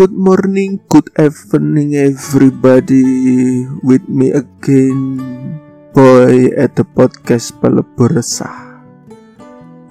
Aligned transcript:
Good 0.00 0.16
morning, 0.16 0.80
good 0.88 1.12
evening 1.20 1.92
everybody. 1.92 3.04
With 3.84 4.08
me 4.08 4.32
again 4.32 5.20
Boy 5.92 6.56
at 6.56 6.72
the 6.72 6.88
podcast 6.88 7.60
Pelebur 7.60 8.08
Resah 8.08 8.80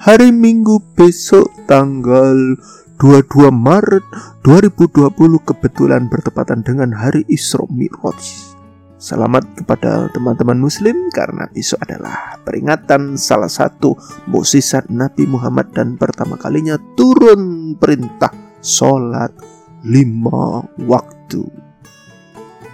Hari 0.00 0.32
Minggu 0.32 0.80
besok 0.96 1.52
tanggal 1.68 2.56
22 2.96 3.52
Maret 3.52 4.00
2020 4.48 5.12
kebetulan 5.44 6.08
bertepatan 6.08 6.64
dengan 6.64 6.96
hari 6.96 7.28
Isra 7.28 7.68
Mi'raj. 7.68 8.56
Selamat 8.96 9.44
kepada 9.60 10.08
teman-teman 10.08 10.56
muslim 10.56 11.12
karena 11.12 11.52
besok 11.52 11.84
adalah 11.84 12.40
peringatan 12.48 13.20
salah 13.20 13.52
satu 13.52 13.92
musisat 14.24 14.88
Nabi 14.88 15.28
Muhammad 15.28 15.76
dan 15.76 16.00
pertama 16.00 16.40
kalinya 16.40 16.80
turun 16.96 17.76
perintah 17.76 18.32
sholat 18.64 19.57
lima 19.86 20.66
waktu. 20.86 21.44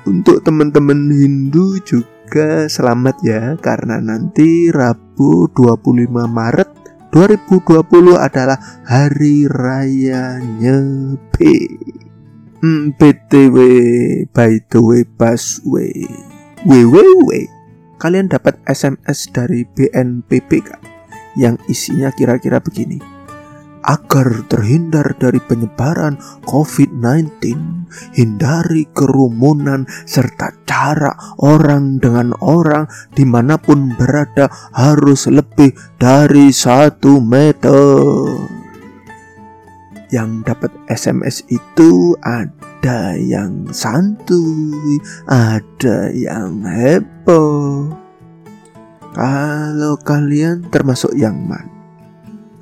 Untuk 0.05 0.45
teman-teman 0.45 1.09
Hindu 1.09 1.81
juga 1.81 2.69
selamat 2.69 3.17
ya 3.25 3.57
karena 3.57 4.01
nanti 4.01 4.69
Rabu 4.69 5.49
25 5.53 6.29
Maret 6.29 6.71
2020 7.09 8.19
adalah 8.21 8.59
hari 8.85 9.49
raya 9.49 10.41
Nyepi. 10.41 11.57
Hmm, 12.61 12.97
BTW 12.97 13.57
by 14.33 14.61
the 14.73 14.81
way 14.81 15.05
busway. 15.05 16.05
WWW. 16.65 17.49
Kalian 18.01 18.29
dapat 18.29 18.61
SMS 18.69 19.33
dari 19.33 19.65
BNPB 19.65 20.51
kan? 20.65 20.81
Yang 21.37 21.61
isinya 21.69 22.09
kira-kira 22.13 22.61
begini 22.61 23.14
agar 23.85 24.49
terhindar 24.49 25.13
dari 25.21 25.39
penyebaran 25.45 26.17
COVID-19, 26.49 27.31
hindari 28.17 28.89
kerumunan 28.97 29.85
serta 30.09 30.57
cara 30.65 31.13
orang 31.39 32.01
dengan 32.01 32.33
orang 32.41 32.89
di 33.13 33.23
mana 33.29 33.61
pun 33.61 33.93
berada 33.95 34.49
harus 34.73 35.29
lebih 35.29 35.77
dari 36.01 36.49
satu 36.51 37.21
meter. 37.21 38.49
Yang 40.09 40.31
dapat 40.47 40.71
SMS 40.89 41.43
itu 41.51 42.15
ada 42.23 43.19
yang 43.19 43.67
santuy, 43.75 45.03
ada 45.27 46.09
yang 46.15 46.63
heboh. 46.63 47.91
Kalau 49.15 49.95
kalian 50.03 50.67
termasuk 50.71 51.15
yang 51.15 51.39
mana? 51.47 51.74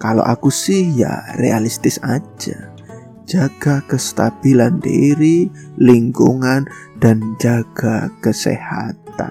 Kalau 0.02 0.26
aku 0.26 0.50
sih 0.50 0.98
ya 0.98 1.38
realistis 1.38 2.02
aja. 2.02 2.74
Jaga 3.22 3.86
kestabilan 3.86 4.82
diri, 4.82 5.46
lingkungan, 5.78 6.66
dan 6.98 7.38
jaga 7.38 8.10
kesehatan. 8.18 9.30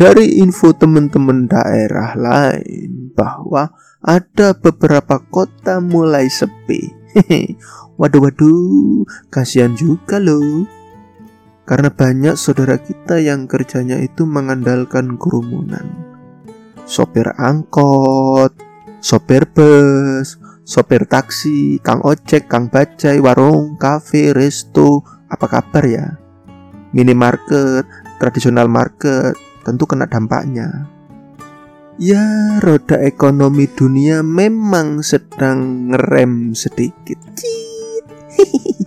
Dari 0.00 0.40
info 0.40 0.72
teman-teman 0.72 1.52
daerah 1.52 2.16
lain 2.16 3.12
bahwa 3.12 3.76
ada 4.00 4.56
beberapa 4.56 5.20
kota 5.28 5.84
mulai 5.84 6.32
sepi. 6.32 6.96
waduh 8.00 8.24
waduh, 8.24 9.04
kasihan 9.28 9.76
juga 9.76 10.16
loh. 10.16 10.64
Karena 11.68 11.92
banyak 11.92 12.40
saudara 12.40 12.80
kita 12.80 13.20
yang 13.20 13.44
kerjanya 13.44 14.00
itu 14.00 14.24
mengandalkan 14.24 15.20
kerumunan. 15.20 15.92
Sopir 16.88 17.26
angkot, 17.36 18.65
sopir 19.00 19.48
bus, 19.50 20.40
sopir 20.66 21.06
taksi, 21.06 21.78
kang 21.80 22.02
ojek, 22.02 22.50
kang 22.50 22.66
bajai, 22.66 23.22
warung, 23.22 23.78
kafe, 23.78 24.34
resto, 24.34 25.06
apa 25.30 25.46
kabar 25.46 25.84
ya? 25.86 26.06
Minimarket, 26.90 27.86
tradisional 28.18 28.66
market, 28.66 29.38
tentu 29.62 29.86
kena 29.86 30.10
dampaknya. 30.10 30.90
Ya, 31.96 32.60
roda 32.60 33.00
ekonomi 33.00 33.64
dunia 33.72 34.20
memang 34.20 35.00
sedang 35.00 35.88
ngerem 35.88 36.52
sedikit. 36.52 37.16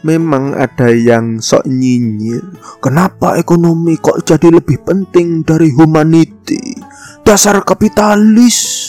Memang 0.00 0.56
ada 0.56 0.88
yang 0.96 1.44
sok 1.44 1.68
nyinyir. 1.68 2.40
Kenapa 2.80 3.36
ekonomi 3.36 4.00
kok 4.00 4.24
jadi 4.24 4.48
lebih 4.48 4.80
penting 4.80 5.44
dari 5.44 5.68
humanity? 5.76 6.72
Dasar 7.20 7.60
kapitalis 7.60 8.79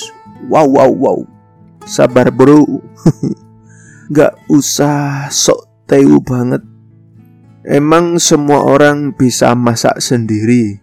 wow 0.49 0.65
wow 0.65 0.89
wow. 0.89 1.19
Sabar 1.85 2.29
bro. 2.29 2.65
Gak 4.15 4.37
usah 4.51 5.27
sok 5.31 5.85
teu 5.87 6.19
banget. 6.21 6.61
Emang 7.61 8.17
semua 8.17 8.65
orang 8.65 9.13
bisa 9.13 9.53
masak 9.53 10.01
sendiri. 10.01 10.81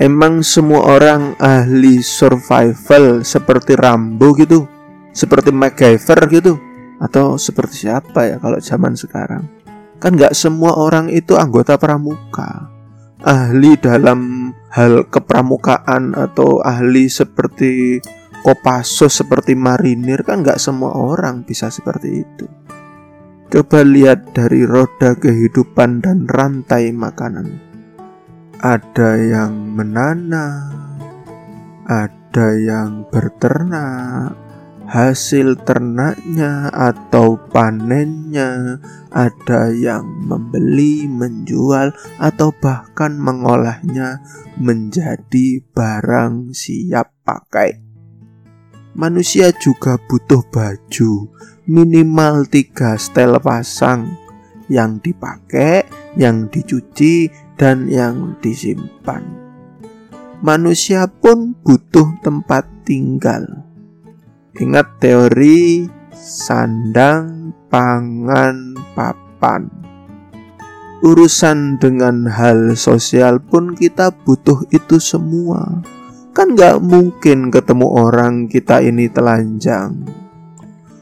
Emang 0.00 0.40
semua 0.40 0.96
orang 0.96 1.36
ahli 1.36 2.00
survival 2.00 3.20
seperti 3.20 3.76
Rambo 3.76 4.32
gitu 4.32 4.64
Seperti 5.12 5.52
MacGyver 5.52 6.24
gitu 6.32 6.56
Atau 6.96 7.36
seperti 7.36 7.84
siapa 7.84 8.24
ya 8.24 8.36
kalau 8.40 8.56
zaman 8.64 8.96
sekarang. 8.96 9.44
Kan 10.00 10.16
gak 10.16 10.32
semua 10.32 10.72
orang 10.80 11.12
itu 11.12 11.36
anggota 11.36 11.76
pramuka. 11.76 12.72
Ahli 13.20 13.76
dalam 13.76 14.52
hal 14.72 15.04
kepramukaan 15.12 16.16
atau 16.16 16.64
ahli 16.64 17.12
seperti 17.12 18.00
Kopassus 18.40 19.20
seperti 19.20 19.52
marinir 19.52 20.24
kan 20.24 20.40
nggak 20.40 20.56
semua 20.56 20.96
orang 20.96 21.44
bisa 21.44 21.68
seperti 21.68 22.24
itu. 22.24 22.48
Coba 23.50 23.82
lihat 23.84 24.32
dari 24.32 24.64
roda 24.64 25.12
kehidupan 25.18 26.00
dan 26.00 26.24
rantai 26.24 26.94
makanan. 26.94 27.60
Ada 28.62 29.18
yang 29.18 29.74
menanam, 29.76 30.70
ada 31.84 32.48
yang 32.54 33.04
berternak, 33.10 34.38
hasil 34.86 35.60
ternaknya 35.68 36.70
atau 36.70 37.36
panennya, 37.50 38.80
ada 39.12 39.68
yang 39.74 40.06
membeli, 40.24 41.10
menjual, 41.10 41.90
atau 42.22 42.54
bahkan 42.56 43.18
mengolahnya 43.18 44.22
menjadi 44.56 45.60
barang 45.74 46.54
siap 46.54 47.10
pakai 47.26 47.89
manusia 48.94 49.54
juga 49.54 49.96
butuh 49.96 50.42
baju 50.50 51.30
minimal 51.70 52.50
tiga 52.50 52.98
setel 52.98 53.38
pasang 53.38 54.10
yang 54.70 55.02
dipakai, 55.02 55.86
yang 56.14 56.46
dicuci, 56.46 57.26
dan 57.58 57.90
yang 57.90 58.38
disimpan. 58.38 59.22
Manusia 60.40 61.04
pun 61.04 61.52
butuh 61.60 62.16
tempat 62.24 62.64
tinggal. 62.86 63.44
Ingat 64.56 65.02
teori 65.02 65.84
sandang, 66.14 67.52
pangan, 67.68 68.72
papan. 68.96 69.68
Urusan 71.04 71.76
dengan 71.80 72.28
hal 72.28 72.76
sosial 72.76 73.40
pun 73.40 73.76
kita 73.76 74.12
butuh 74.12 74.64
itu 74.72 74.96
semua. 74.96 75.80
Kan 76.30 76.54
gak 76.54 76.78
mungkin 76.78 77.50
ketemu 77.50 77.86
orang 77.90 78.46
kita 78.46 78.78
ini 78.78 79.10
telanjang. 79.10 80.06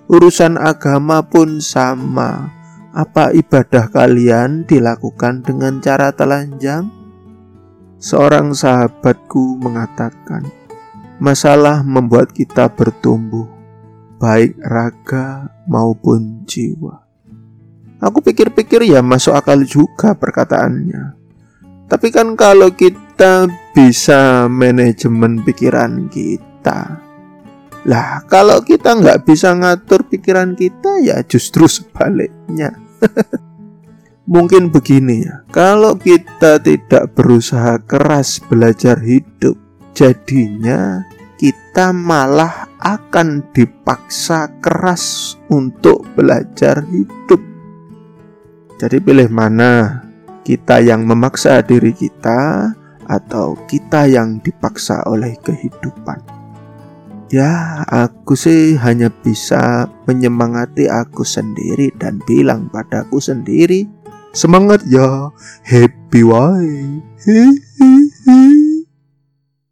Urusan 0.09 0.57
agama 0.57 1.21
pun 1.21 1.61
sama. 1.61 2.49
Apa 2.97 3.37
ibadah 3.37 3.93
kalian 3.93 4.65
dilakukan 4.65 5.45
dengan 5.45 5.85
cara 5.85 6.09
telanjang? 6.17 6.89
Seorang 8.01 8.57
sahabatku 8.57 9.61
mengatakan, 9.61 10.49
masalah 11.21 11.85
membuat 11.85 12.33
kita 12.33 12.73
bertumbuh, 12.73 13.45
baik 14.17 14.57
raga 14.65 15.53
maupun 15.69 16.47
jiwa. 16.49 17.05
Aku 17.99 18.23
pikir-pikir 18.23 18.87
ya 18.87 19.03
masuk 19.03 19.35
akal 19.35 19.67
juga 19.67 20.15
perkataannya. 20.15 21.18
Tapi 21.89 22.13
kan 22.13 22.37
kalau 22.37 22.69
kita 22.77 23.49
bisa 23.73 24.47
manajemen 24.47 25.41
pikiran 25.41 26.13
kita. 26.13 27.01
Lah 27.89 28.23
kalau 28.29 28.61
kita 28.61 28.93
nggak 29.01 29.25
bisa 29.25 29.57
ngatur 29.57 30.05
pikiran 30.05 30.53
kita 30.53 31.01
ya 31.01 31.25
justru 31.25 31.65
sebaliknya. 31.65 32.77
Mungkin 34.29 34.69
begini 34.69 35.25
ya. 35.25 35.41
Kalau 35.49 35.97
kita 35.97 36.61
tidak 36.61 37.17
berusaha 37.17 37.81
keras 37.81 38.45
belajar 38.45 39.01
hidup 39.01 39.57
Jadinya 39.99 41.03
kita 41.43 41.91
malah 41.91 42.71
akan 42.79 43.51
dipaksa 43.51 44.47
keras 44.63 45.35
untuk 45.51 46.07
belajar 46.15 46.87
hidup. 46.87 47.43
Jadi 48.79 49.03
pilih 49.03 49.27
mana 49.27 50.07
kita 50.49 50.81
yang 50.81 51.05
memaksa 51.05 51.61
diri 51.61 51.93
kita 51.93 52.73
atau 53.05 53.53
kita 53.69 54.09
yang 54.09 54.41
dipaksa 54.41 55.05
oleh 55.05 55.37
kehidupan. 55.45 56.25
Ya, 57.29 57.85
aku 57.85 58.33
sih 58.33 58.81
hanya 58.81 59.13
bisa 59.13 59.85
menyemangati 60.09 60.89
aku 60.89 61.21
sendiri 61.21 61.93
dan 62.01 62.25
bilang 62.25 62.73
padaku 62.73 63.21
sendiri, 63.21 63.85
semangat 64.33 64.89
ya, 64.89 65.29
happy 65.69 66.25
wae. 66.25 67.05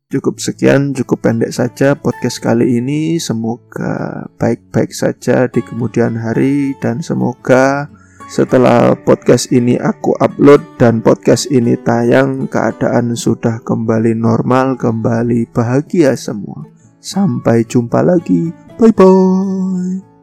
Cukup 0.06 0.38
sekian, 0.38 0.94
cukup 0.94 1.24
pendek 1.24 1.50
saja 1.50 1.96
podcast 1.96 2.38
kali 2.38 2.78
ini. 2.78 3.18
Semoga 3.18 4.28
baik-baik 4.38 4.92
saja 4.92 5.48
di 5.50 5.64
kemudian 5.64 6.14
hari 6.14 6.78
dan 6.78 7.02
semoga 7.02 7.90
setelah 8.26 8.94
podcast 8.98 9.50
ini 9.54 9.78
aku 9.78 10.14
upload 10.18 10.62
dan 10.76 10.98
podcast 11.02 11.46
ini 11.50 11.78
tayang, 11.80 12.50
keadaan 12.50 13.14
sudah 13.14 13.62
kembali 13.62 14.18
normal, 14.18 14.74
kembali 14.74 15.50
bahagia 15.50 16.14
semua. 16.18 16.66
Sampai 16.98 17.62
jumpa 17.62 18.02
lagi. 18.02 18.50
Bye 18.76 18.92
bye. 18.92 20.15